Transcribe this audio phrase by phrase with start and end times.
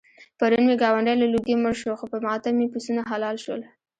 [0.37, 3.61] پرون مې ګاونډی له لوږې مړ شو، خو په ماتم یې پسونه حلال شول.